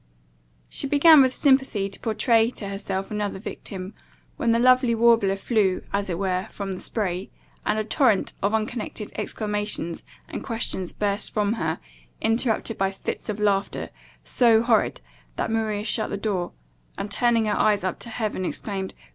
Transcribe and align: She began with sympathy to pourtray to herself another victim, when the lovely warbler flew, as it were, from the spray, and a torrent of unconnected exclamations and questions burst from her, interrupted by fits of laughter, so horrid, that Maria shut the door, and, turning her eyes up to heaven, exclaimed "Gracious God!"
She 0.67 0.87
began 0.87 1.21
with 1.21 1.31
sympathy 1.35 1.87
to 1.87 1.99
pourtray 1.99 2.49
to 2.55 2.67
herself 2.69 3.11
another 3.11 3.37
victim, 3.37 3.93
when 4.35 4.51
the 4.51 4.57
lovely 4.57 4.95
warbler 4.95 5.35
flew, 5.35 5.83
as 5.93 6.09
it 6.09 6.17
were, 6.17 6.47
from 6.49 6.71
the 6.71 6.79
spray, 6.79 7.29
and 7.67 7.77
a 7.77 7.83
torrent 7.83 8.33
of 8.41 8.51
unconnected 8.55 9.11
exclamations 9.15 10.01
and 10.27 10.43
questions 10.43 10.91
burst 10.91 11.31
from 11.31 11.53
her, 11.53 11.79
interrupted 12.19 12.79
by 12.79 12.89
fits 12.89 13.29
of 13.29 13.39
laughter, 13.39 13.89
so 14.23 14.63
horrid, 14.63 15.01
that 15.35 15.51
Maria 15.51 15.83
shut 15.83 16.09
the 16.09 16.17
door, 16.17 16.53
and, 16.97 17.11
turning 17.11 17.45
her 17.45 17.55
eyes 17.55 17.83
up 17.83 17.99
to 17.99 18.09
heaven, 18.09 18.43
exclaimed 18.43 18.93
"Gracious 18.93 19.03
God!" 19.03 19.09